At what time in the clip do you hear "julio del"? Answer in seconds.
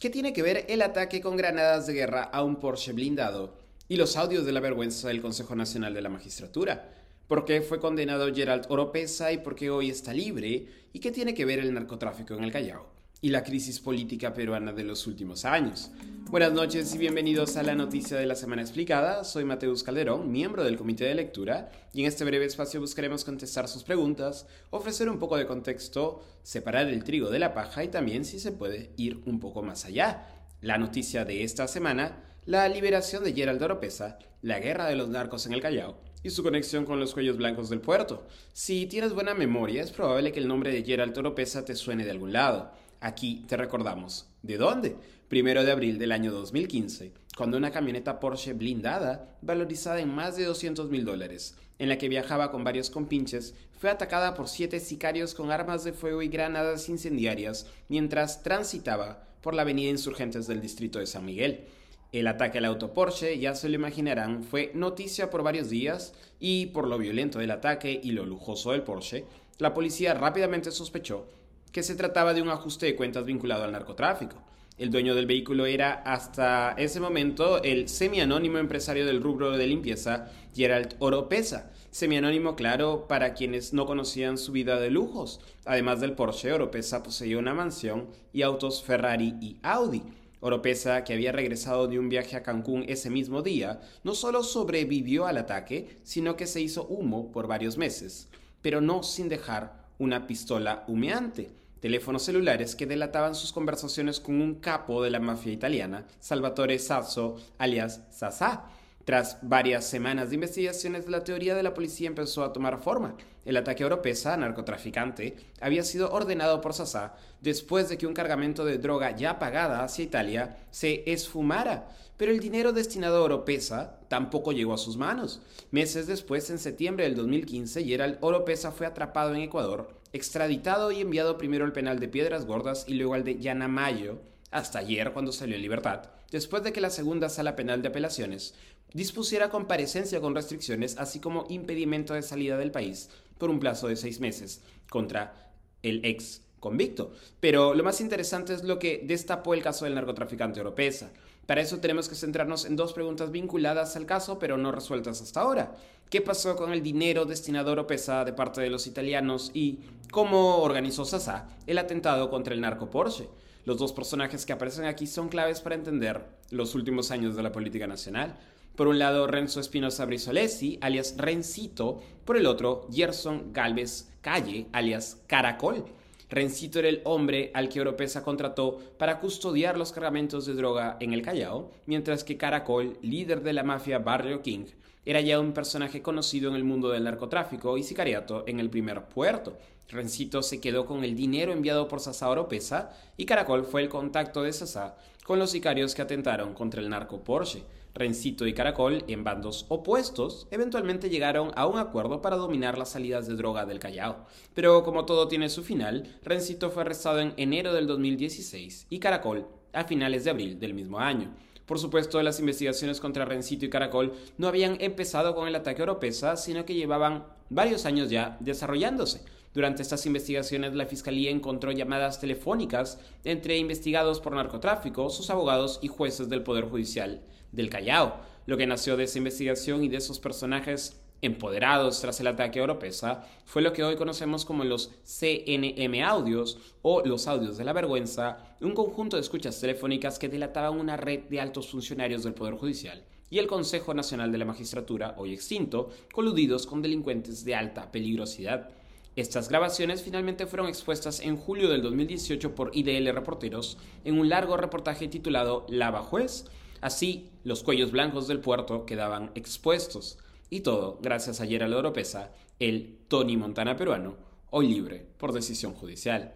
251.36-251.82